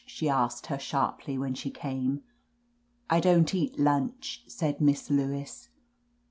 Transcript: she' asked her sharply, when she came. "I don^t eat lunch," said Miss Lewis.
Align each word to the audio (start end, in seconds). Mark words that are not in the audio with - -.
she' 0.03 0.27
asked 0.27 0.65
her 0.65 0.79
sharply, 0.79 1.37
when 1.37 1.53
she 1.53 1.69
came. 1.69 2.23
"I 3.07 3.21
don^t 3.21 3.53
eat 3.53 3.77
lunch," 3.77 4.41
said 4.47 4.81
Miss 4.81 5.11
Lewis. 5.11 5.69